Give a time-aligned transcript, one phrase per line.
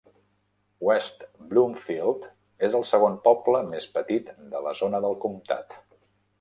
[0.87, 2.25] West Bloomfield
[2.69, 5.81] és el segon poble més petit de la zona del comtat.